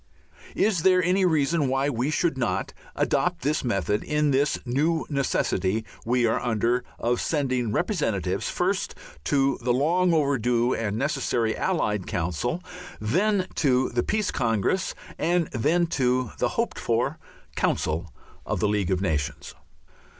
Is 0.55 0.81
there 0.81 1.03
any 1.03 1.25
reason 1.25 1.67
why 1.67 1.87
we 1.87 2.09
should, 2.09 2.35
not 2.35 2.73
adopt 2.95 3.43
this 3.43 3.63
method 3.63 4.03
in 4.03 4.31
this 4.31 4.57
new 4.65 5.05
necessity 5.11 5.85
we 6.07 6.25
are 6.25 6.39
under 6.39 6.83
of 6.97 7.21
sending 7.21 7.71
representatives, 7.71 8.49
first, 8.49 8.95
to 9.25 9.59
the 9.61 9.71
long 9.71 10.11
overdue 10.11 10.73
and 10.73 10.97
necessary 10.97 11.55
Allied 11.55 12.07
Council, 12.07 12.63
then 12.99 13.45
to 13.57 13.89
the 13.89 14.01
Peace 14.01 14.31
Congress, 14.31 14.95
and 15.19 15.49
then 15.51 15.85
to 15.85 16.31
the 16.39 16.49
hoped 16.57 16.79
for 16.79 17.19
Council 17.55 18.11
of 18.43 18.59
the 18.59 18.67
League 18.67 18.89
of 18.89 19.01
Nations? 19.01 19.53